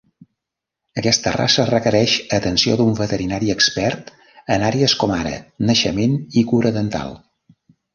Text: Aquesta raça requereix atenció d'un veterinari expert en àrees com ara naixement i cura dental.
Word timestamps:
Aquesta 1.01 1.33
raça 1.35 1.65
requereix 1.71 2.15
atenció 2.39 2.79
d'un 2.81 2.91
veterinari 3.03 3.55
expert 3.59 4.13
en 4.59 4.69
àrees 4.73 4.99
com 5.05 5.17
ara 5.23 5.39
naixement 5.71 6.21
i 6.43 6.49
cura 6.55 6.79
dental. 6.83 7.19